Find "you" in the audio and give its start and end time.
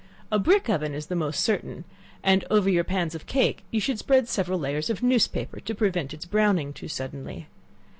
3.69-3.79